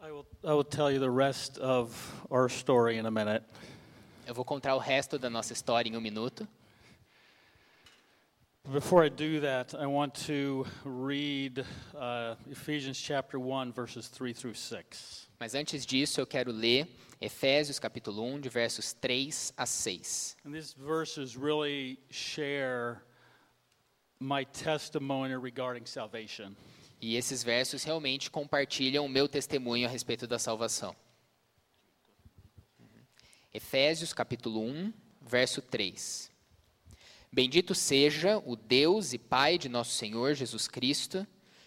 I 0.00 0.12
will, 0.12 0.26
I 0.44 0.54
will 0.54 0.62
tell 0.62 0.92
you 0.92 1.00
the 1.00 1.10
rest 1.10 1.58
of 1.58 1.90
our 2.30 2.48
story 2.48 2.98
in 2.98 3.06
a 3.06 3.10
minute. 3.10 3.42
Eu 4.28 4.34
vou 4.34 4.44
contar 4.44 4.76
o 4.76 4.78
resto 4.78 5.18
da 5.18 5.28
nossa 5.28 5.52
história 5.52 5.90
em 5.90 5.96
um 5.96 6.00
minuto. 6.00 6.46
Before 8.70 9.04
I 9.04 9.08
do 9.08 9.40
that, 9.40 9.74
I 9.74 9.86
want 9.86 10.14
to 10.26 10.64
read 10.84 11.64
uh, 11.96 12.36
Ephesians 12.48 12.96
chapter 12.96 13.40
1, 13.40 13.72
verses 13.72 14.08
3 14.08 14.32
through 14.32 14.54
6. 14.54 15.26
Mas 15.40 15.56
antes 15.56 15.84
disso, 15.84 16.20
eu 16.20 16.26
quero 16.26 16.52
ler 16.52 16.86
Efésios 17.20 17.80
capítulo 17.80 18.22
1, 18.22 18.40
de 18.42 18.48
versos 18.48 18.92
3 18.92 19.52
a 19.56 19.66
6. 19.66 20.36
And 20.44 20.52
these 20.52 20.74
verses 20.74 21.36
really 21.36 21.98
share 22.10 23.02
my 24.20 24.44
testimony 24.44 25.34
regarding 25.34 25.86
salvation. 25.86 26.54
E 27.00 27.16
esses 27.16 27.42
versos 27.42 27.84
realmente 27.84 28.30
compartilham 28.30 29.04
o 29.06 29.08
meu 29.08 29.28
testemunho 29.28 29.86
a 29.86 29.90
respeito 29.90 30.26
da 30.26 30.38
salvação. 30.38 30.94
Efésios 33.54 34.12
capítulo 34.12 34.60
1, 34.62 34.92
verso 35.20 35.62
3. 35.62 36.30
Bendito 37.30 37.74
seja 37.74 38.38
o 38.38 38.56
Deus 38.56 39.12
e 39.12 39.18
Pai 39.18 39.58
de 39.58 39.68
nosso 39.68 39.92
Senhor 39.92 40.34
Jesus 40.34 40.66
Cristo, 40.66 41.26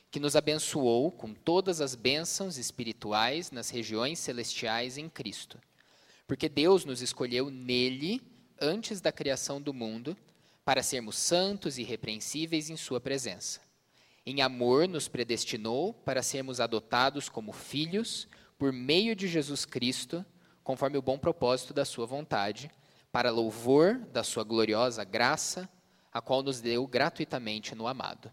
que 0.09 0.19
nos 0.19 0.35
abençoou 0.35 1.11
com 1.11 1.33
todas 1.33 1.79
as 1.79 1.95
bênçãos 1.95 2.57
espirituais 2.57 3.51
nas 3.51 3.69
regiões 3.69 4.19
celestiais 4.19 4.97
em 4.97 5.07
Cristo. 5.07 5.57
Porque 6.27 6.49
Deus 6.49 6.83
nos 6.83 7.01
escolheu 7.01 7.49
nele 7.49 8.21
antes 8.59 8.99
da 8.99 9.11
criação 9.11 9.61
do 9.61 9.73
mundo, 9.73 10.15
para 10.65 10.83
sermos 10.83 11.15
santos 11.17 11.77
e 11.77 11.81
irrepreensíveis 11.81 12.69
em 12.69 12.77
Sua 12.77 12.99
presença. 12.99 13.70
Em 14.33 14.41
amor, 14.41 14.87
nos 14.87 15.09
predestinou 15.09 15.93
para 15.93 16.23
sermos 16.23 16.61
adotados 16.61 17.27
como 17.27 17.51
filhos 17.51 18.29
por 18.57 18.71
meio 18.71 19.13
de 19.13 19.27
Jesus 19.27 19.65
Cristo, 19.65 20.25
conforme 20.63 20.97
o 20.97 21.01
bom 21.01 21.17
propósito 21.17 21.73
da 21.73 21.83
Sua 21.83 22.05
vontade, 22.05 22.71
para 23.11 23.29
louvor 23.29 23.97
da 24.13 24.23
Sua 24.23 24.45
gloriosa 24.45 25.03
graça, 25.03 25.69
a 26.13 26.21
qual 26.21 26.41
nos 26.41 26.61
deu 26.61 26.87
gratuitamente 26.87 27.75
no 27.75 27.85
amado. 27.85 28.31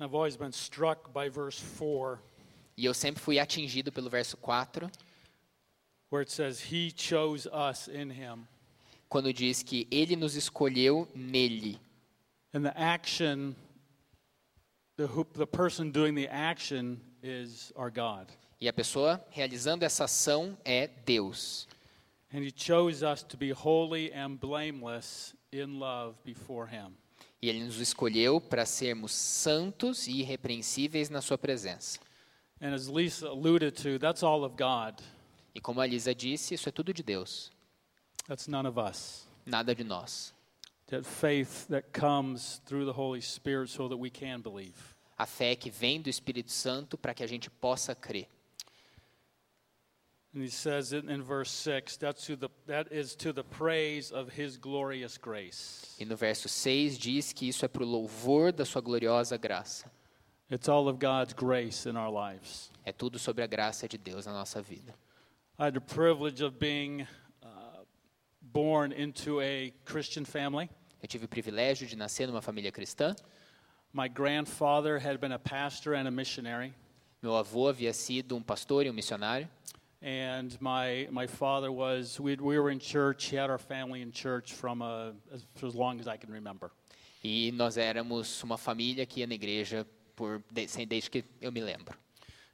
I've 0.00 0.14
always 0.14 0.34
been 0.34 0.50
struck 0.50 1.10
by 1.12 1.28
verse 1.28 1.62
4, 1.78 2.18
E 2.78 2.86
eu 2.86 2.94
sempre 2.94 3.22
fui 3.22 3.38
atingido 3.38 3.92
pelo 3.92 4.08
verso 4.08 4.38
4, 4.38 4.90
where 6.10 6.22
it 6.22 6.32
says, 6.32 6.72
He 6.72 6.90
chose 6.90 7.46
us 7.50 7.86
in 7.88 8.10
Him. 8.10 8.48
quando 9.10 9.30
diz 9.30 9.62
que 9.62 9.86
Ele 9.90 10.16
nos 10.16 10.36
escolheu 10.36 11.06
nele. 11.14 11.78
And 12.54 12.62
the 12.62 12.72
action, 12.74 13.54
the, 14.96 15.08
the 15.34 15.46
person 15.46 15.90
doing 15.90 16.14
the 16.14 16.28
action 16.28 17.00
is 17.22 17.72
our 17.76 17.90
God. 17.90 18.28
E 18.60 18.68
a 18.68 18.72
pessoa 18.72 19.22
realizando 19.30 19.84
essa 19.84 20.04
ação 20.04 20.56
é 20.64 20.86
Deus. 21.04 21.66
And 22.32 22.38
He 22.42 22.50
chose 22.50 23.02
us 23.02 23.22
to 23.24 23.36
be 23.36 23.50
holy 23.52 24.12
and 24.12 24.36
blameless 24.40 25.34
in 25.52 25.78
love 25.78 26.16
before 26.24 26.66
Him. 26.68 26.96
E 27.42 27.48
Ele 27.48 27.62
nos 27.64 27.78
escolheu 27.78 28.40
para 28.40 28.64
sermos 28.64 29.12
santos 29.12 30.06
e 30.06 30.20
irrepreensíveis 30.20 31.10
na 31.10 31.20
Sua 31.20 31.36
presença. 31.36 32.00
And 32.60 32.72
as 32.72 32.86
Lisa 32.86 33.28
alluded 33.28 33.72
to, 33.82 33.98
that's 33.98 34.22
all 34.22 34.44
of 34.44 34.56
God. 34.56 35.00
E 35.54 35.60
como 35.60 35.80
a 35.80 35.86
Lisa 35.86 36.14
disse, 36.14 36.54
isso 36.54 36.68
é 36.68 36.72
tudo 36.72 36.92
de 36.92 37.02
Deus, 37.02 37.52
That's 38.26 38.48
none 38.48 38.66
of 38.66 38.80
us. 38.80 39.28
nada 39.44 39.74
de 39.74 39.84
nós. 39.84 40.32
That 40.88 41.04
faith 41.04 41.66
that 41.68 41.92
comes 41.92 42.60
through 42.66 42.84
the 42.84 42.92
Holy 42.92 43.20
Spirit 43.20 43.70
so 43.70 43.88
that 43.88 43.96
we 43.96 44.10
can 44.10 44.40
believe. 44.40 44.74
A 45.18 45.26
fé 45.26 45.56
que 45.56 45.70
vem 45.70 46.00
do 46.00 46.10
Espírito 46.10 46.50
Santo 46.50 46.98
para 46.98 47.14
que 47.14 47.24
a 47.24 47.26
gente 47.26 47.48
possa 47.48 47.94
crer. 47.94 48.26
And 50.34 50.42
he 50.42 50.50
says 50.50 50.92
it 50.92 51.08
in 51.08 51.22
verse 51.22 51.50
6 51.50 51.96
that's 51.98 52.26
to 52.26 52.34
the, 52.34 52.48
that 52.66 52.90
is 52.90 53.14
to 53.16 53.32
the 53.32 53.44
praise 53.44 54.10
of 54.10 54.30
his 54.30 54.56
glorious 54.56 55.16
grace. 55.16 55.94
E 55.98 56.04
no 56.04 56.16
verso 56.16 56.48
6 56.48 56.98
diz 56.98 57.32
que 57.32 57.48
isso 57.48 57.64
é 57.64 57.68
para 57.68 57.84
o 57.84 57.86
louvor 57.86 58.52
da 58.52 58.64
Sua 58.64 58.82
gloriosa 58.82 59.36
graça. 59.36 59.88
It's 60.50 60.68
all 60.68 60.88
of 60.88 60.98
God's 60.98 61.32
grace 61.32 61.86
in 61.88 61.96
our 61.96 62.10
lives. 62.10 62.70
É 62.84 62.92
tudo 62.92 63.16
sobre 63.18 63.44
a 63.44 63.46
graça 63.46 63.88
de 63.88 63.96
Deus 63.96 64.26
na 64.26 64.32
nossa 64.32 64.60
vida. 64.60 64.92
I 65.56 65.66
had 65.66 65.74
the 65.74 65.80
privilege 65.80 66.42
of 66.42 66.58
being 66.58 67.06
born 68.54 68.92
into 68.92 69.40
a 69.40 69.72
Christian 69.84 70.24
family. 70.24 70.70
Eu 71.02 71.08
tive 71.08 71.24
o 71.26 71.28
privilégio 71.28 71.86
de 71.86 71.96
nascer 71.96 72.26
numa 72.26 72.40
família 72.40 72.70
cristã. 72.72 73.14
My 73.92 74.08
grandfather 74.08 74.98
had 74.98 75.18
been 75.20 75.32
a 75.32 75.38
pastor 75.38 75.94
and 75.94 76.06
a 76.06 76.10
missionary, 76.10 76.72
Meu 77.22 77.32
avô 77.36 77.68
havia 77.68 77.92
sido 77.92 78.36
um 78.36 78.42
pastor 78.42 78.84
e 78.86 78.90
um 78.90 78.94
missionário. 78.94 79.48
and 80.02 80.56
my 80.60 81.08
my 81.10 81.26
father 81.26 81.70
was 81.72 82.18
we 82.20 82.36
we 82.36 82.58
were 82.58 82.70
in 82.70 82.78
church. 82.78 83.30
He 83.30 83.36
had 83.36 83.50
our 83.50 83.58
family 83.58 84.02
in 84.02 84.12
church 84.12 84.52
from 84.54 84.82
uh, 84.82 85.12
as, 85.32 85.44
for 85.54 85.66
as 85.66 85.74
long 85.74 85.98
as 86.00 86.06
I 86.06 86.16
can 86.16 86.30
remember. 86.32 86.70
E 87.22 87.50
nós 87.52 87.76
éramos 87.78 88.42
uma 88.44 88.56
família 88.58 89.06
que 89.06 89.20
ia 89.20 89.26
na 89.26 89.34
igreja 89.34 89.86
por 90.14 90.42
de- 90.52 90.68
sem- 90.68 90.86
desde 90.86 91.10
que 91.10 91.24
eu 91.40 91.50
me 91.50 91.60
lembro. 91.62 91.96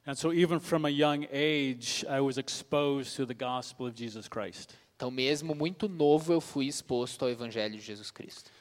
And 0.07 0.15
so, 0.15 0.31
even 0.33 0.59
from 0.59 0.85
a 0.85 0.89
young 0.89 1.27
age, 1.31 2.03
I 2.09 2.21
was 2.21 2.37
exposed 2.39 3.15
to 3.17 3.25
the 3.25 3.35
gospel 3.35 3.85
of 3.85 3.93
Jesus 3.95 4.27
Christ. 4.27 4.75
Então, 5.01 5.09
mesmo 5.09 5.55
muito 5.55 5.89
novo, 5.89 6.31
eu 6.31 6.39
fui 6.39 6.67
exposto 6.67 7.25
ao 7.25 7.31
evangelho 7.31 7.75
de 7.75 7.81
Jesus 7.81 8.11
Cristo. 8.11 8.51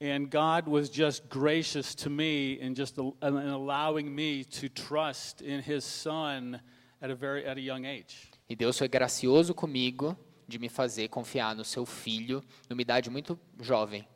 And 0.00 0.26
God 0.26 0.68
was 0.68 0.88
just 0.88 1.24
gracious 1.28 1.96
to 1.96 2.08
me 2.08 2.60
in 2.60 2.76
just 2.76 2.96
in 2.96 3.50
allowing 3.50 4.08
me 4.08 4.44
to 4.44 4.68
trust 4.68 5.42
in 5.42 5.60
His 5.60 5.82
Son 5.82 6.60
at 7.02 7.10
a 7.10 7.14
very 7.16 7.44
at 7.44 7.58
a 7.58 7.60
young 7.60 7.86
age. 7.86 8.30
E 8.48 8.54
Deus 8.54 8.78
foi 8.78 8.86
gracioso 8.86 9.52
comigo 9.52 10.16
de 10.46 10.60
me 10.60 10.68
fazer 10.68 11.08
confiar 11.08 11.56
no 11.56 11.64
seu 11.64 11.84
filho 11.84 12.40
numa 12.70 12.80
idade 12.80 13.10
muito 13.10 13.36
jovem. 13.60 14.06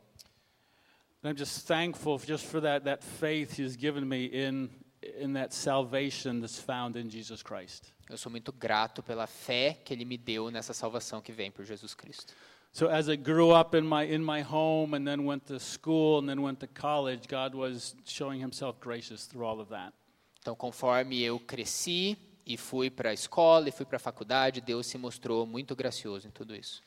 And 1.21 1.29
I'm 1.29 1.37
just 1.37 1.67
thankful 1.67 2.19
just 2.19 2.45
for 2.45 2.61
that 2.61 2.85
that 2.85 3.03
faith 3.03 3.59
He's 3.59 3.75
given 3.75 4.07
me 4.07 4.27
in 4.27 4.69
in 5.01 5.33
that 5.33 5.53
salvation 5.53 6.41
that's 6.41 6.59
found 6.59 6.97
in 6.97 7.09
Jesus 7.09 7.41
Christ. 7.43 7.93
Eu 8.09 8.17
sou 8.17 8.31
muito 8.31 8.51
grato 8.51 9.03
pela 9.03 9.27
fé 9.27 9.79
que 9.85 9.93
ele 9.93 10.05
me 10.05 10.17
deu 10.17 10.49
nessa 10.49 10.73
salvação 10.73 11.21
que 11.21 11.31
vem 11.31 11.51
por 11.51 11.63
Jesus 11.63 11.93
Cristo. 11.93 12.33
So 12.71 12.87
as 12.87 13.07
I 13.07 13.15
grew 13.15 13.51
up 13.51 13.75
in 13.75 13.81
my 13.81 14.03
in 14.03 14.23
my 14.23 14.41
home 14.41 14.95
and 14.95 15.05
then 15.05 15.25
went 15.25 15.45
to 15.47 15.59
school 15.59 16.19
and 16.19 16.27
then 16.27 16.39
went 16.39 16.59
to 16.59 16.67
college, 16.67 17.27
God 17.27 17.55
was 17.55 17.95
showing 18.05 18.39
Himself 18.39 18.79
gracious 18.79 19.25
through 19.25 19.45
all 19.45 19.59
of 19.59 19.69
that. 19.69 19.93
Então, 20.41 20.55
conforme 20.55 21.21
eu 21.21 21.39
cresci 21.39 22.17
e 22.45 22.57
fui 22.57 22.89
para 22.89 23.09
a 23.09 23.13
escola 23.13 23.69
e 23.69 23.71
fui 23.71 23.85
para 23.85 23.97
a 23.97 23.99
faculdade, 23.99 24.61
Deus 24.61 24.87
se 24.87 24.97
mostrou 24.97 25.45
muito 25.45 25.75
gracioso 25.75 26.27
em 26.27 26.31
tudo 26.31 26.55
isso. 26.55 26.81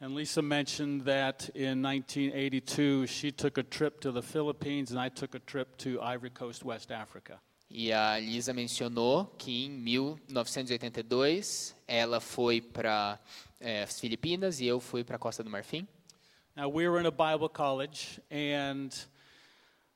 And 0.00 0.14
Lisa 0.14 0.40
mentioned 0.40 1.04
that 1.04 1.50
in 1.54 1.82
1982 1.82 3.10
she 3.10 3.32
took 3.32 3.58
a 3.58 3.64
trip 3.64 4.00
to 4.00 4.12
the 4.12 4.22
Philippines 4.22 4.92
and 4.92 4.98
I 4.98 5.10
took 5.10 5.34
a 5.34 5.40
trip 5.40 5.76
to 5.78 6.00
Ivory 6.00 6.30
Coast, 6.30 6.64
West 6.64 6.90
Africa. 6.90 7.40
E 7.70 7.92
a 7.92 8.18
Lisa 8.18 8.54
mencionou 8.54 9.26
que 9.36 9.66
em 9.66 9.70
1982 9.70 11.76
ela 11.86 12.18
foi 12.20 12.62
para 12.62 13.20
eh, 13.60 13.82
as 13.82 14.00
Filipinas 14.00 14.58
e 14.60 14.66
eu 14.66 14.80
fui 14.80 15.04
para 15.04 15.16
a 15.16 15.18
Costa 15.18 15.44
do 15.44 15.50
Marfim. 15.50 15.86
Now 16.56 16.70
we 16.70 16.88
were 16.88 17.00
in 17.00 17.06
a 17.06 17.10
Bible 17.10 17.48
college 17.48 18.20
and 18.30 18.88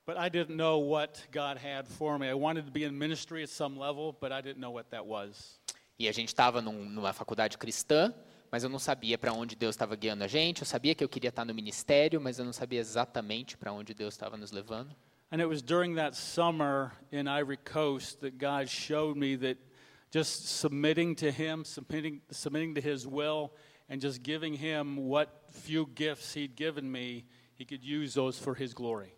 but 0.07 0.17
I 0.17 0.29
didn't 0.29 0.57
know 0.57 0.79
what 0.79 1.27
God 1.33 1.57
had 1.57 1.89
for 1.89 2.19
me. 2.19 2.29
I 2.29 2.35
wanted 2.35 2.67
to 2.67 2.73
be 2.73 2.85
in 2.85 2.93
ministry 2.93 3.43
at 3.43 3.49
some 3.49 3.79
level, 3.79 4.15
but 4.21 4.33
I 4.33 4.43
didn't 4.43 4.61
know 4.61 4.73
what 4.73 4.91
that 4.91 5.07
was. 5.07 5.59
E 5.99 6.09
a 6.09 6.13
gente 6.13 6.29
estava 6.29 6.61
num, 6.61 6.85
numa 6.85 7.13
faculdade 7.13 7.57
cristã, 7.57 8.13
mas 8.51 8.65
eu 8.65 8.69
não 8.69 8.79
sabia 8.79 9.17
para 9.17 9.33
onde 9.33 9.57
Deus 9.57 9.75
estava 9.75 9.97
guiando 9.97 10.25
a 10.25 10.29
gente. 10.29 10.61
Eu 10.61 10.67
sabia 10.67 10.95
que 10.95 11.03
eu 11.03 11.09
queria 11.09 11.31
estar 11.31 11.45
no 11.45 11.55
ministério, 11.55 12.21
mas 12.21 12.39
eu 12.39 12.45
não 12.45 12.53
sabia 12.53 12.81
exatamente 12.81 13.57
para 13.57 13.73
onde 13.73 13.95
Deus 13.95 14.13
estava 14.13 14.37
nos 14.37 14.53
levando. 14.53 14.95
And 15.33 15.41
it 15.41 15.49
was 15.49 15.63
during 15.63 15.95
that 15.95 16.15
summer 16.15 16.93
in 17.11 17.27
Ivory 17.27 17.57
Coast 17.57 18.21
that 18.21 18.37
God 18.37 18.69
showed 18.69 19.17
me 19.17 19.35
that 19.37 19.57
just 20.11 20.59
submitting 20.59 21.15
to 21.17 21.33
Him, 21.33 21.65
submitting, 21.65 22.21
submitting 22.31 22.75
to 22.75 22.83
His 22.83 23.07
will, 23.07 23.51
and 23.89 23.99
just 23.99 24.23
giving 24.23 24.53
Him 24.53 25.09
what 25.09 25.45
few 25.51 25.89
gifts 25.95 26.35
He'd 26.35 26.55
given 26.55 26.93
me, 26.93 27.25
He 27.55 27.65
could 27.65 27.83
use 27.83 28.13
those 28.13 28.39
for 28.39 28.55
His 28.55 28.75
glory. 28.75 29.15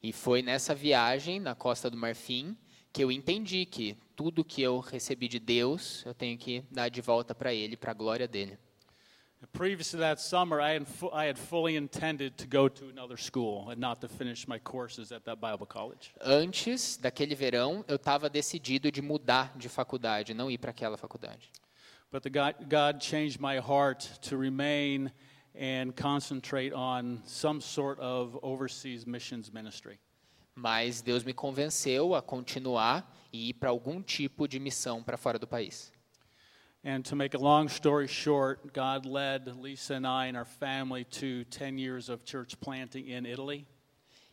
E 0.00 0.12
foi 0.12 0.40
nessa 0.40 0.72
viagem 0.72 1.40
na 1.40 1.56
Costa 1.56 1.90
do 1.90 1.96
Marfim 1.96 2.56
que 2.92 3.02
eu 3.02 3.10
entendi 3.10 3.66
que 3.66 3.96
tudo 4.14 4.44
que 4.44 4.62
eu 4.62 4.78
recebi 4.78 5.26
de 5.26 5.40
Deus, 5.40 6.04
eu 6.06 6.14
tenho 6.14 6.38
que 6.38 6.62
dar 6.70 6.88
de 6.88 7.00
volta 7.00 7.34
para 7.34 7.52
Ele, 7.52 7.76
para 7.76 7.90
a 7.90 7.94
glória 7.94 8.28
dele. 8.28 8.56
Previous 9.52 9.90
to 9.92 9.98
that 9.98 10.20
summer, 10.20 10.60
I 10.60 10.72
had, 10.72 10.86
fu- 10.86 11.10
I 11.12 11.26
had 11.26 11.38
fully 11.38 11.76
intended 11.76 12.36
to 12.38 12.46
go 12.46 12.68
to 12.68 12.88
another 12.88 13.16
school 13.16 13.70
and 13.70 13.78
not 13.80 14.00
to 14.00 14.08
finish 14.08 14.46
my 14.46 14.58
courses 14.58 15.12
at 15.12 15.24
that 15.24 15.40
Bible 15.40 15.66
college. 15.66 16.12
Antes 16.20 16.96
daquele 16.98 17.34
verão, 17.34 17.84
eu 17.88 17.96
estava 17.96 18.28
decidido 18.28 18.90
de 18.90 19.00
mudar 19.00 19.56
de 19.56 19.68
faculdade, 19.68 20.34
não 20.34 20.50
ir 20.50 20.58
para 20.58 20.70
aquela 20.70 20.96
faculdade. 20.96 21.50
But 22.10 22.22
the 22.22 22.30
God, 22.30 22.54
God 22.68 23.00
changed 23.02 23.40
my 23.40 23.58
heart 23.58 24.20
to 24.28 24.36
remain 24.36 25.10
and 25.54 25.92
concentrate 25.96 26.74
on 26.74 27.22
some 27.24 27.60
sort 27.60 27.98
of 28.00 28.38
overseas 28.42 29.04
missions 29.06 29.50
ministry. 29.50 29.98
mas 30.54 31.02
Deus 31.02 31.22
me 31.22 31.34
convenceu 31.34 32.14
a 32.14 32.22
continuar 32.22 33.14
e 33.32 33.50
ir 33.50 33.54
para 33.54 33.68
algum 33.68 34.00
tipo 34.02 34.48
de 34.48 34.58
missão 34.58 35.02
para 35.02 35.16
fora 35.18 35.38
do 35.38 35.46
país. 35.46 35.92
And 36.88 37.04
to 37.06 37.16
make 37.16 37.34
a 37.34 37.38
long 37.38 37.68
story 37.68 38.06
short, 38.06 38.72
God 38.72 39.06
led 39.06 39.52
Lisa 39.60 39.94
and 39.94 40.06
I 40.06 40.26
and 40.26 40.36
our 40.36 40.44
family 40.44 41.02
to 41.18 41.42
10 41.46 41.78
years 41.78 42.08
of 42.08 42.24
church 42.24 42.60
planting 42.60 43.08
in 43.08 43.26
Italy. 43.26 43.66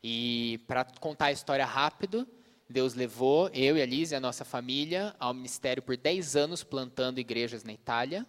E 0.04 0.60
para 0.68 0.86
contar 1.02 1.30
a 1.30 1.32
história 1.32 1.66
rápido, 1.66 2.28
Deus 2.70 2.94
levou 2.94 3.50
eu 3.56 3.76
e 3.76 3.82
a 3.82 3.86
Liz 3.88 4.12
e 4.12 4.16
a 4.16 4.20
nossa 4.20 4.46
família 4.46 5.16
ao 5.20 5.34
ministério 5.34 5.82
por 5.82 5.98
10 5.98 6.36
anos 6.36 6.64
plantando 6.64 7.18
igrejas 7.18 7.64
na 7.64 7.74
Itália. 7.74 8.24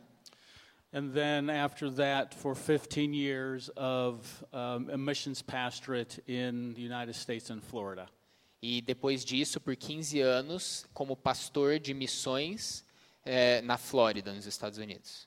And 0.90 1.10
then 1.12 1.50
after 1.50 1.90
that, 1.90 2.34
for 2.34 2.54
15 2.54 3.12
years 3.12 3.68
of 3.76 4.42
um, 4.54 4.88
a 4.88 4.96
missions 4.96 5.42
pastorate 5.42 6.24
in 6.26 6.72
the 6.72 6.80
United 6.80 7.14
States 7.14 7.50
and 7.50 7.60
Florida. 7.60 8.08
E 8.62 8.80
depois 8.80 9.22
disso, 9.22 9.60
por 9.60 9.76
15 9.76 10.22
anos, 10.22 10.86
como 10.94 11.14
pastor 11.14 11.78
de 11.78 11.92
missões 11.92 12.86
eh, 13.24 13.60
na 13.62 13.76
Flórida, 13.76 14.32
nos 14.32 14.46
Estados 14.46 14.78
Unidos. 14.78 15.26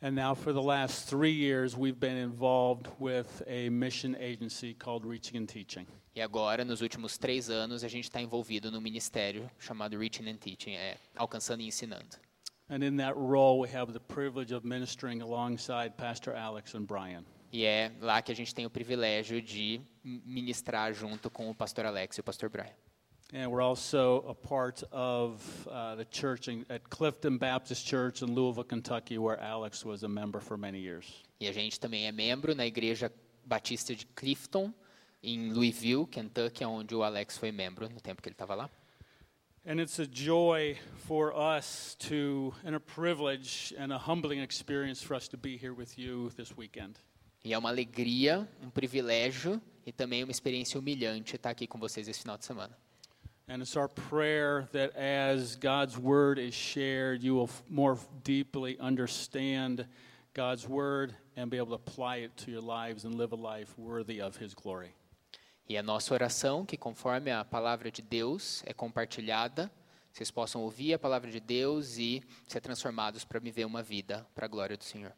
And 0.00 0.14
now, 0.14 0.32
for 0.32 0.52
the 0.52 0.62
last 0.62 1.08
three 1.08 1.32
years, 1.32 1.76
we've 1.76 1.98
been 1.98 2.16
involved 2.16 2.86
with 3.00 3.42
a 3.48 3.68
mission 3.68 4.16
agency 4.20 4.72
called 4.72 5.04
Reaching 5.04 5.36
and 5.36 5.48
Teaching. 5.48 5.88
E 6.14 6.20
agora, 6.20 6.64
nos 6.64 6.82
últimos 6.82 7.18
três 7.18 7.50
anos, 7.50 7.82
a 7.82 7.88
gente 7.88 8.04
está 8.04 8.20
envolvido 8.20 8.70
no 8.70 8.80
ministério 8.80 9.50
chamado 9.58 9.98
Reaching 9.98 10.28
and 10.28 10.36
Teaching, 10.36 10.76
é, 10.76 10.96
alcançando 11.16 11.62
e 11.62 11.66
ensinando. 11.66 12.16
And 12.70 12.84
in 12.84 12.96
that 12.98 13.16
role, 13.16 13.58
we 13.58 13.68
have 13.74 13.92
the 13.92 13.98
privilege 13.98 14.54
of 14.54 14.64
ministering 14.64 15.20
alongside 15.20 15.96
Pastor 15.96 16.36
Alex 16.36 16.74
and 16.76 16.86
Brian. 16.86 17.24
E 17.50 17.64
é 17.64 17.90
lá 18.00 18.22
que 18.22 18.30
a 18.30 18.36
gente 18.36 18.54
tem 18.54 18.66
o 18.66 18.70
privilégio 18.70 19.42
de 19.42 19.80
ministrar 20.04 20.92
junto 20.92 21.28
com 21.28 21.50
o 21.50 21.54
pastor 21.54 21.86
Alex 21.86 22.18
e 22.18 22.20
o 22.20 22.24
pastor 22.24 22.50
Brian. 22.50 22.74
And 23.34 23.50
we're 23.50 23.60
also 23.60 24.24
a 24.26 24.34
part 24.34 24.82
of 24.90 25.68
uh, 25.70 25.96
the 25.96 26.06
church 26.06 26.48
in, 26.48 26.64
at 26.70 26.88
Clifton 26.88 27.36
Baptist 27.36 27.86
Church 27.86 28.22
in 28.22 28.34
Louisville, 28.34 28.64
Kentucky, 28.64 29.18
where 29.18 29.38
Alex 29.38 29.84
was 29.84 30.02
a 30.02 30.08
member 30.08 30.40
for 30.40 30.56
many 30.56 30.78
years. 30.78 31.04
E 31.38 31.46
a 31.46 31.52
gente 31.52 31.78
também 31.78 32.06
é 32.06 32.12
membro 32.12 32.54
na 32.54 32.64
Igreja 32.64 33.12
Batista 33.44 33.94
de 33.94 34.06
Clifton, 34.06 34.72
em 35.22 35.52
Louisville, 35.52 36.06
Kentucky, 36.06 36.64
onde 36.64 36.94
o 36.94 37.02
Alex 37.02 37.36
foi 37.36 37.52
membro 37.52 37.86
no 37.90 38.00
tempo 38.00 38.22
que 38.22 38.28
ele 38.28 38.34
estava 38.34 38.54
lá. 38.54 38.70
And 39.66 39.78
it's 39.78 40.00
a 40.00 40.06
joy 40.06 40.78
for 41.06 41.34
us 41.36 41.94
to, 42.08 42.54
and 42.64 42.74
a 42.74 42.80
privilege 42.80 43.74
and 43.78 43.92
a 43.92 43.98
humbling 43.98 44.40
experience 44.40 45.02
for 45.02 45.14
us 45.14 45.28
to 45.28 45.36
be 45.36 45.58
here 45.58 45.74
with 45.74 45.98
you 45.98 46.30
this 46.30 46.56
weekend. 46.56 46.94
E 47.44 47.52
é 47.52 47.58
uma 47.58 47.68
alegria, 47.68 48.48
um 48.62 48.70
privilégio 48.70 49.60
e 49.84 49.92
também 49.92 50.24
uma 50.24 50.32
experiência 50.32 50.80
humilhante 50.80 51.36
estar 51.36 51.50
aqui 51.50 51.66
com 51.66 51.78
vocês 51.78 52.08
esse 52.08 52.20
final 52.20 52.38
de 52.38 52.46
semana. 52.46 52.74
And 53.50 53.62
it's 53.62 53.78
our 53.78 53.88
prayer 53.88 54.68
that 54.72 54.94
as 54.94 55.56
God's 55.56 55.96
word 55.96 56.38
is 56.38 56.52
shared, 56.52 57.22
you 57.22 57.34
will 57.34 57.48
more 57.70 57.98
deeply 58.22 58.78
understand 58.78 59.86
God's 60.34 60.68
word 60.68 61.14
and 61.34 61.50
be 61.50 61.56
able 61.56 61.68
to 61.68 61.74
apply 61.74 62.16
it 62.16 62.36
to 62.44 62.50
your 62.50 62.60
lives 62.60 63.04
and 63.04 63.14
live 63.14 63.32
a 63.32 63.36
life 63.36 63.72
worthy 63.78 64.20
of 64.20 64.36
His 64.36 64.52
glory. 64.52 64.92
E 65.66 65.78
a 65.78 65.82
nossa 65.82 66.12
oração, 66.14 66.66
que 66.66 66.76
conforme 66.76 67.30
a 67.30 67.42
palavra 67.42 67.90
de 67.90 68.02
Deus 68.02 68.62
é 68.66 68.74
compartilhada, 68.74 69.70
vocês 70.12 70.30
possam 70.30 70.62
ouvir 70.62 70.92
a 70.92 70.98
palavra 70.98 71.30
de 71.30 71.40
Deus 71.40 71.96
e 71.96 72.22
ser 72.46 72.60
transformados 72.60 73.24
para 73.24 73.40
viver 73.40 73.64
uma 73.64 73.82
vida 73.82 74.26
para 74.34 74.44
a 74.44 74.48
glória 74.48 74.76
do 74.76 74.84
Senhor. 74.84 75.12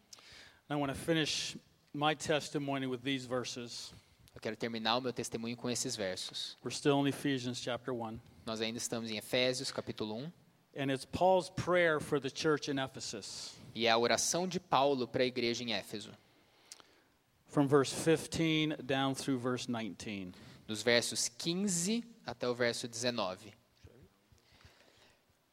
I 0.68 0.76
want 0.76 0.92
to 0.92 0.98
finish 0.98 1.56
my 1.92 2.14
testimony 2.14 2.86
with 2.86 3.00
these 3.02 3.26
verses. 3.26 3.92
Eu 4.34 4.40
quero 4.40 4.56
terminar 4.56 4.96
o 4.96 5.00
meu 5.00 5.12
testemunho 5.12 5.56
com 5.56 5.68
esses 5.68 5.96
versos. 5.96 6.56
We're 6.64 6.74
still 6.74 7.04
in 7.04 7.08
Ephesians 7.08 7.58
chapter 7.60 7.92
1. 7.92 8.18
Nós 8.46 8.60
ainda 8.60 8.78
estamos 8.78 9.10
em 9.10 9.16
Efésios, 9.16 9.70
capítulo 9.70 10.14
1, 10.16 10.32
And 10.78 10.92
it's 10.92 11.04
Paul's 11.04 11.50
prayer 11.50 12.00
for 12.00 12.20
the 12.20 12.30
church 12.32 12.70
in 12.70 12.78
Ephesus. 12.78 13.54
e 13.74 13.86
é 13.86 13.90
a 13.90 13.98
oração 13.98 14.46
de 14.46 14.58
Paulo 14.60 15.06
para 15.06 15.22
a 15.22 15.26
igreja 15.26 15.62
em 15.64 15.72
Éfeso, 15.72 16.12
From 17.48 17.66
verse 17.66 17.92
15 17.94 18.76
down 18.84 19.14
through 19.14 19.38
verse 19.40 19.66
19. 19.66 20.32
dos 20.68 20.82
versos 20.82 21.28
15 21.28 22.04
até 22.24 22.48
o 22.48 22.54
verso 22.54 22.86
19. 22.86 23.52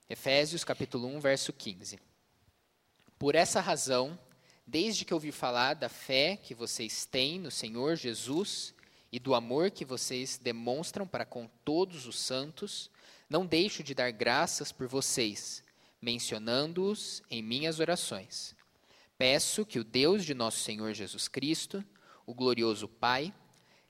Efésios, 0.10 0.64
capítulo 0.64 1.08
1, 1.08 1.20
verso 1.20 1.52
15. 1.52 2.00
Por 3.18 3.34
essa 3.36 3.60
razão, 3.60 4.18
desde 4.68 5.06
que 5.06 5.14
ouvi 5.14 5.32
falar 5.32 5.76
da 5.76 5.88
fé 5.88 6.36
que 6.36 6.54
vocês 6.54 7.06
têm 7.06 7.40
no 7.40 7.50
Senhor 7.50 7.96
Jesus 7.96 8.76
e 9.10 9.18
do 9.18 9.34
amor 9.34 9.72
que 9.72 9.86
vocês 9.86 10.38
demonstram 10.38 11.08
para 11.08 11.26
com 11.26 11.48
todos 11.64 12.06
os 12.06 12.20
santos, 12.20 12.92
não 13.30 13.46
deixo 13.46 13.82
de 13.82 13.96
dar 13.96 14.12
graças 14.12 14.74
por 14.74 14.86
vocês, 14.86 15.64
mencionando-os 16.02 17.24
em 17.32 17.42
minhas 17.42 17.80
orações. 17.80 18.54
Peço 19.18 19.66
que 19.66 19.80
o 19.80 19.86
Deus 19.86 20.26
de 20.26 20.34
nosso 20.34 20.60
Senhor 20.60 20.94
Jesus 20.94 21.30
Cristo, 21.30 21.84
o 22.26 22.34
glorioso 22.34 22.90
Pai, 22.90 23.34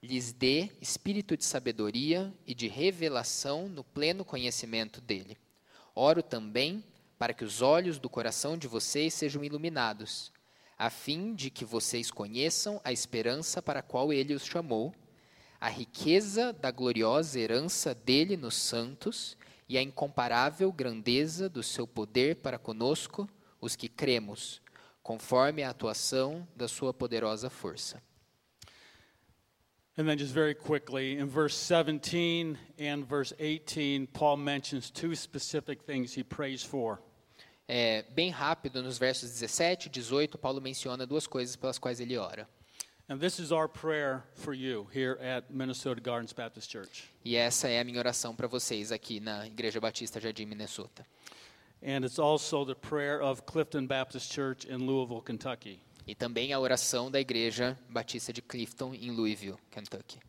lhes 0.01 0.31
dê 0.31 0.69
espírito 0.79 1.35
de 1.35 1.43
sabedoria 1.43 2.31
e 2.45 2.53
de 2.53 2.67
revelação 2.67 3.67
no 3.67 3.83
pleno 3.83 4.23
conhecimento 4.23 5.01
dele. 5.01 5.37
Oro 5.95 6.21
também 6.21 6.83
para 7.17 7.33
que 7.33 7.43
os 7.43 7.63
olhos 7.63 7.97
do 7.97 8.07
coração 8.07 8.55
de 8.55 8.67
vocês 8.67 9.15
sejam 9.15 9.43
iluminados, 9.43 10.31
a 10.77 10.89
fim 10.89 11.33
de 11.33 11.49
que 11.49 11.65
vocês 11.65 12.11
conheçam 12.11 12.79
a 12.83 12.91
esperança 12.91 13.61
para 13.61 13.79
a 13.79 13.83
qual 13.83 14.13
ele 14.13 14.33
os 14.33 14.45
chamou, 14.45 14.93
a 15.59 15.69
riqueza 15.69 16.53
da 16.53 16.69
gloriosa 16.69 17.39
herança 17.39 17.95
dele 17.95 18.37
nos 18.37 18.55
santos 18.55 19.35
e 19.67 19.77
a 19.77 19.81
incomparável 19.81 20.71
grandeza 20.71 21.49
do 21.49 21.63
seu 21.63 21.87
poder 21.87 22.35
para 22.37 22.59
conosco, 22.59 23.27
os 23.59 23.75
que 23.75 23.89
cremos, 23.89 24.61
conforme 25.01 25.63
a 25.63 25.71
atuação 25.71 26.47
da 26.55 26.67
sua 26.67 26.93
poderosa 26.93 27.49
força. 27.49 28.01
And 29.99 30.05
then, 30.05 30.15
just 30.15 30.31
very 30.31 30.53
quickly, 30.53 31.17
in 31.17 31.25
verse 31.25 31.55
17 31.55 32.55
and 32.77 33.03
verse 33.03 33.33
18, 33.39 34.05
Paul 34.13 34.37
mentions 34.37 34.91
two 34.91 35.15
specific 35.15 35.81
things 35.85 36.13
he 36.13 36.23
prays 36.23 36.61
for. 36.61 36.99
É, 37.67 38.03
bem 38.09 38.29
rápido, 38.29 38.81
nos 38.81 38.97
versos 38.97 39.29
17 39.31 39.87
e 39.87 39.89
18, 39.89 40.37
Paulo 40.37 40.61
menciona 40.61 41.05
duas 41.05 41.27
coisas 41.27 41.55
pelas 41.57 41.77
quais 41.77 41.99
ele 41.99 42.17
ora. 42.17 42.47
And 43.09 43.19
this 43.19 43.39
is 43.39 43.51
our 43.51 43.69
prayer 43.69 44.23
for 44.33 44.53
you 44.53 44.87
here 44.93 45.17
at 45.21 45.45
Minnesota 45.49 46.01
Gardens 46.01 46.33
Baptist 46.33 46.69
Church. 46.69 47.09
E 47.23 47.35
essa 47.35 47.69
é 47.69 47.79
a 47.79 47.83
minha 47.83 47.99
oração 47.99 48.35
para 48.35 48.47
vocês 48.47 48.91
aqui 48.91 49.19
na 49.19 49.47
Igreja 49.47 49.79
Batista 49.79 50.19
Jardim 50.19 50.45
Minnesota. 50.45 51.05
And 51.81 52.03
it's 52.03 52.19
also 52.19 52.65
the 52.65 52.75
prayer 52.75 53.21
of 53.21 53.43
Clifton 53.45 53.85
Baptist 53.85 54.33
Church 54.33 54.65
in 54.67 54.85
Louisville, 54.85 55.21
Kentucky. 55.21 55.79
E 56.05 56.15
também 56.15 56.53
a 56.53 56.59
oração 56.59 57.11
da 57.11 57.19
Igreja 57.19 57.77
Batista 57.89 58.33
de 58.33 58.41
Clifton, 58.41 58.93
em 58.93 59.11
Louisville, 59.11 59.57
Kentucky. 59.71 60.19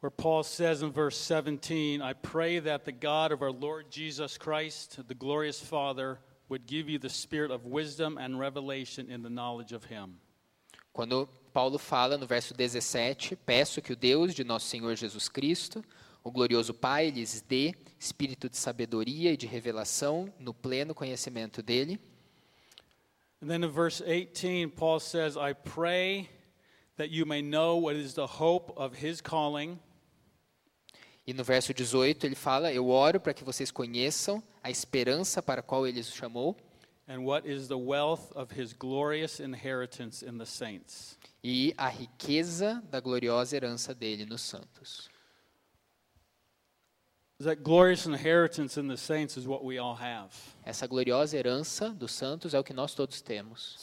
Where 0.00 0.10
Paul 0.10 0.42
says 0.44 0.82
in 0.82 0.90
verse 0.90 1.16
17, 1.16 2.02
I 2.02 2.12
pray 2.12 2.60
that 2.60 2.84
the 2.84 2.92
God 2.92 3.32
of 3.32 3.42
our 3.42 3.52
Lord 3.52 3.86
Jesus 3.90 4.36
Christ, 4.36 4.98
the 5.08 5.14
glorious 5.14 5.58
Father, 5.58 6.18
would 6.48 6.66
give 6.66 6.88
you 6.88 6.98
the 6.98 7.08
spirit 7.08 7.50
of 7.50 7.64
wisdom 7.64 8.18
and 8.18 8.38
revelation 8.38 9.10
in 9.10 9.22
the 9.22 9.30
knowledge 9.30 9.72
of 9.72 9.84
Him. 9.84 10.18
Quando 10.92 11.28
Paulo 11.52 11.78
fala 11.78 12.16
no 12.16 12.26
verso 12.26 12.54
17, 12.54 13.36
peço 13.36 13.82
que 13.82 13.92
o 13.92 13.96
Deus 13.96 14.34
de 14.34 14.44
nosso 14.44 14.66
Senhor 14.66 14.94
Jesus 14.94 15.28
Cristo, 15.28 15.84
o 16.22 16.30
glorioso 16.30 16.72
Pai, 16.72 17.10
lhes 17.10 17.40
dê 17.40 17.74
espírito 17.98 18.48
de 18.48 18.56
sabedoria 18.56 19.32
e 19.32 19.36
de 19.36 19.46
revelação 19.46 20.32
no 20.38 20.54
pleno 20.54 20.94
conhecimento 20.94 21.62
dele. 21.62 21.98
And 23.42 23.48
then 23.48 23.62
in 23.62 23.70
verse 23.70 24.00
18, 24.00 24.70
Paul 24.70 25.00
says, 25.00 25.36
I 25.36 25.52
pray 25.52 26.30
that 26.96 27.10
you 27.10 27.26
may 27.26 27.42
know 27.42 27.76
what 27.76 27.96
is 27.96 28.14
the 28.14 28.26
hope 28.26 28.72
of 28.76 28.94
His 28.94 29.20
calling 29.20 29.78
E 31.26 31.32
no 31.32 31.42
verso 31.42 31.72
18 31.72 32.26
ele 32.26 32.34
fala: 32.34 32.72
Eu 32.72 32.88
oro 32.88 33.18
para 33.20 33.32
que 33.32 33.44
vocês 33.44 33.70
conheçam 33.70 34.42
a 34.62 34.70
esperança 34.70 35.42
para 35.42 35.60
a 35.60 35.62
qual 35.62 35.86
ele 35.86 36.00
os 36.00 36.12
chamou 36.12 36.56
and 37.08 37.20
what 37.20 37.46
is 37.50 37.68
the 37.68 37.74
wealth 37.74 38.30
of 38.34 38.58
His 38.58 38.72
glorious 38.72 39.40
inheritance 39.40 40.24
in 40.24 40.38
the 40.38 40.46
saints. 40.46 41.18
e 41.42 41.74
a 41.76 41.88
riqueza 41.88 42.82
da 42.90 43.00
gloriosa 43.00 43.54
herança 43.56 43.94
dele 43.94 44.24
nos 44.24 44.40
santos. 44.40 45.10
That 47.42 47.62
glorious 47.62 48.06
inheritance 48.06 48.78
in 48.78 48.88
the 48.88 48.96
saints 48.96 49.36
is 49.36 49.44
what 49.44 49.62
we 49.64 49.76
all 49.76 49.96
have. 49.96 50.30
Essa 50.64 50.86
gloriosa 50.86 51.36
herança 51.36 51.90
dos 51.90 52.12
santos 52.12 52.54
é 52.54 52.58
o 52.58 52.64
que 52.64 52.72
nós 52.72 52.94
todos 52.94 53.20
temos. 53.20 53.76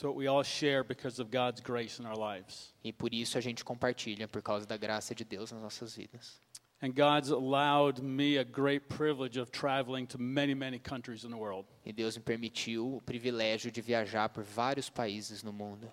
E 2.84 2.94
por 2.94 3.14
isso 3.14 3.38
a 3.38 3.42
gente 3.42 3.64
compartilha, 3.64 4.28
por 4.28 4.42
causa 4.42 4.66
da 4.66 4.78
graça 4.78 5.14
de 5.14 5.24
Deus 5.26 5.52
nas 5.52 5.62
nossas 5.62 5.96
vidas. 5.96 6.40
And 6.82 6.96
God's 6.96 7.30
allowed 7.30 8.02
me 8.02 8.38
a 8.38 8.44
great 8.44 8.90
privilege 8.90 9.38
of 9.38 9.52
traveling 9.52 10.08
to 10.08 10.18
many, 10.18 10.56
many 10.56 10.80
countries 10.80 11.24
in 11.24 11.30
the 11.30 11.38
world. 11.38 11.66
E 11.86 11.94
Deus 11.94 12.18
me 12.18 12.24
permitiu 12.24 12.96
o 12.96 13.02
privilégio 13.02 13.72
de 13.72 13.82
viajar 13.82 14.30
por 14.30 14.44
vários 14.44 14.90
países 14.90 15.44
no 15.44 15.54
mundo. 15.54 15.88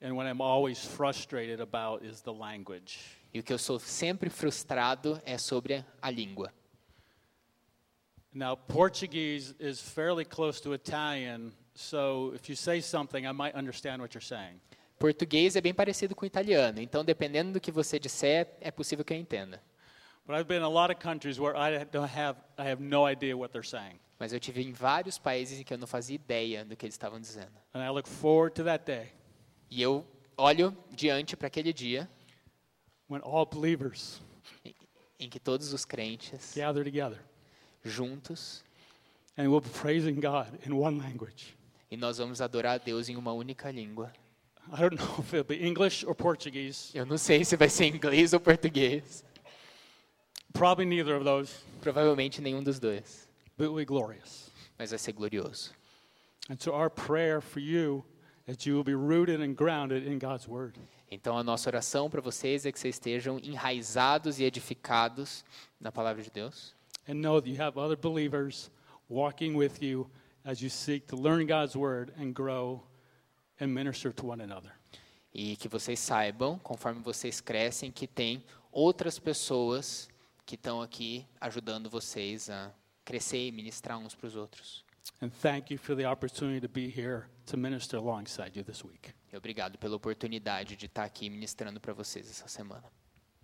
And 0.00 0.14
what 0.14 0.26
I'm 0.26 0.40
always 0.40 0.84
frustrated 0.84 1.60
about 1.60 2.04
is 2.04 2.22
the 2.22 2.32
language. 2.32 3.00
E 3.34 3.40
o 3.40 3.42
que 3.42 3.52
eu 3.52 3.58
sou 3.58 3.80
sempre 3.80 4.30
frustrado 4.30 5.20
é 5.24 5.38
sobre 5.38 5.84
a 6.00 6.10
língua. 6.10 6.52
Now, 8.32 8.56
Portuguese 8.56 9.54
is 9.58 9.80
fairly 9.80 10.24
close 10.24 10.60
to 10.62 10.72
Italian, 10.72 11.52
so 11.74 12.32
if 12.34 12.48
you 12.48 12.56
say 12.56 12.80
something, 12.80 13.26
I 13.26 13.32
might 13.32 13.54
understand 13.56 14.00
what 14.00 14.14
you're 14.14 14.24
saying. 14.24 14.60
Português 14.98 15.56
é 15.56 15.60
bem 15.60 15.74
parecido 15.74 16.14
com 16.14 16.24
italiano, 16.24 16.80
então 16.80 17.04
dependendo 17.04 17.52
do 17.52 17.60
que 17.60 17.72
você 17.72 17.98
disser, 17.98 18.56
é 18.60 18.70
possível 18.70 19.04
que 19.04 19.12
eu 19.12 19.18
entenda. 19.18 19.60
But 20.26 20.36
I've 20.36 20.46
been 20.46 20.58
in 20.58 20.62
a 20.64 20.68
lot 20.68 20.90
of 20.92 21.00
countries 21.00 21.38
where 21.40 21.56
I 21.56 21.84
don't 21.84 22.08
have 22.16 22.36
I 22.56 22.68
have 22.70 22.80
no 22.82 23.06
idea 23.06 23.36
what 23.36 23.52
they're 23.52 23.66
saying. 23.68 23.98
Mas 24.18 24.32
eu 24.32 24.38
tive 24.38 24.62
em 24.62 24.72
vários 24.72 25.18
países 25.18 25.58
em 25.60 25.64
que 25.64 25.74
eu 25.74 25.78
não 25.78 25.86
fazia 25.86 26.14
ideia 26.14 26.64
do 26.64 26.76
que 26.76 26.86
eles 26.86 26.94
estavam 26.94 27.20
dizendo. 27.20 27.50
And 27.74 27.80
I 27.84 27.90
look 27.90 28.08
forward 28.08 28.54
to 28.54 28.64
that 28.64 28.84
day 28.84 29.12
E 29.70 29.82
eu 29.82 30.06
olho 30.36 30.76
diante 30.92 31.36
para 31.36 31.48
aquele 31.48 31.72
dia 31.72 32.08
when 33.10 33.20
all 33.24 33.44
believers 33.44 34.20
em- 34.64 34.74
em 35.18 35.28
que 35.28 35.40
todos 35.40 35.72
os 35.72 35.84
crentes 35.84 36.52
gather 36.56 36.84
together 36.84 37.18
juntos 37.84 38.62
and 39.36 39.48
we'll 39.48 39.60
be 39.60 39.68
praising 39.70 40.20
God 40.20 40.48
in 40.66 40.72
one 40.72 40.98
language. 41.00 41.56
e 41.90 41.96
nós 41.96 42.18
vamos 42.18 42.40
adorar 42.40 42.74
a 42.74 42.78
Deus 42.78 43.08
em 43.08 43.16
uma 43.16 43.32
única 43.32 43.70
língua. 43.72 44.12
I 44.72 44.80
don't 44.80 44.94
know 44.96 45.16
if 45.18 45.32
it'll 45.32 45.44
be 45.44 45.66
English 45.66 46.06
or 46.06 46.14
Portuguese. 46.14 46.96
Eu 46.96 47.04
não 47.04 47.18
sei 47.18 47.44
se 47.44 47.56
vai 47.56 47.68
ser 47.68 47.86
inglês 47.86 48.32
ou 48.32 48.38
português. 48.40 49.24
Probably 50.52 50.84
neither 50.84 51.14
of 51.16 51.24
those, 51.24 51.52
Provavelmente 51.80 52.40
nenhum 52.40 52.62
dos 52.62 52.78
dois, 52.78 53.28
but 53.56 53.74
be 53.74 53.84
glorious. 53.84 54.50
mas 54.78 54.90
vai 54.90 54.98
ser 54.98 55.12
glorioso. 55.12 55.70
And 56.50 56.56
so 56.58 56.72
our 56.72 56.90
prayer 56.90 57.40
for 57.40 57.60
you 57.60 58.04
is 58.46 58.56
that 58.56 58.66
you 58.68 58.74
will 58.74 58.84
be 58.84 58.94
rooted 58.94 59.40
and 59.40 59.54
grounded 59.56 60.06
in 60.06 60.18
God's 60.18 60.46
word. 60.48 60.78
Então 61.10 61.36
a 61.36 61.42
nossa 61.44 61.68
oração 61.70 62.10
para 62.10 62.20
vocês 62.20 62.64
é 62.66 62.72
que 62.72 62.78
vocês 62.78 62.96
estejam 62.96 63.38
enraizados 63.38 64.38
e 64.40 64.44
edificados 64.44 65.44
na 65.80 65.90
palavra 65.92 66.22
de 66.22 66.30
Deus. 66.30 66.74
and 67.08 67.14
know 67.20 67.40
that 67.40 67.48
you 67.50 67.56
have 67.60 67.76
other 67.76 67.96
believers 67.96 68.70
walking 69.08 69.54
with 69.56 69.82
you 69.82 70.08
as 70.44 70.60
you 70.62 70.68
seek 70.70 71.06
to 71.08 71.16
learn 71.16 71.46
God's 71.46 71.74
word 71.76 72.12
and 72.18 72.32
grow 72.34 72.82
and 73.60 73.68
minister 73.74 74.12
to 74.12 74.26
one 74.26 74.40
another. 74.40 74.72
E 75.34 75.56
que 75.56 75.68
vocês 75.68 75.98
saibam, 75.98 76.58
conforme 76.58 77.00
vocês 77.02 77.40
crescem, 77.40 77.90
que 77.90 78.06
tem 78.06 78.44
outras 78.70 79.18
pessoas 79.18 80.08
que 80.44 80.54
estão 80.54 80.80
aqui 80.80 81.26
ajudando 81.40 81.88
vocês 81.88 82.50
a 82.50 82.72
crescer 83.04 83.48
e 83.48 83.52
ministrar 83.52 83.98
uns 83.98 84.14
para 84.14 84.26
os 84.26 84.36
outros. 84.36 84.84
And 85.20 85.30
thank 85.30 85.72
you 85.72 85.78
for 85.78 85.96
the 85.96 86.06
opportunity 86.06 86.60
to 86.60 86.68
be 86.68 86.88
here 86.88 87.26
to 87.46 87.56
minister 87.56 87.96
alongside 87.96 88.56
you 88.56 88.64
this 88.64 88.84
week. 88.84 89.12
E 89.32 89.36
obrigado 89.36 89.78
pela 89.78 89.96
oportunidade 89.96 90.76
de 90.76 90.86
estar 90.86 91.04
aqui 91.04 91.28
ministrando 91.30 91.80
para 91.80 91.92
vocês 91.92 92.28
essa 92.28 92.48
semana. 92.48 92.84